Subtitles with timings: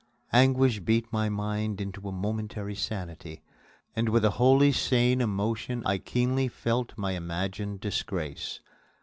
[0.33, 3.43] Anguish beat my mind into a momentary sanity,
[3.95, 8.61] and with a wholly sane emotion I keenly felt my imagined disgrace.